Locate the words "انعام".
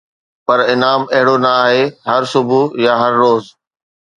0.71-1.01